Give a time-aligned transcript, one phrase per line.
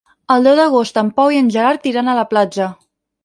[0.35, 2.73] El deu d'agost en Pau i en Gerard iran a la platja.